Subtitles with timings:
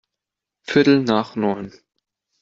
[0.63, 1.71] Viertel nach neun.